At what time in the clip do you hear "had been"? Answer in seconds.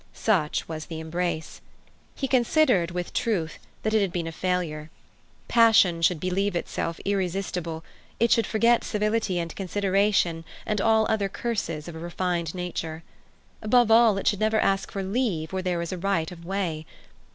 4.01-4.25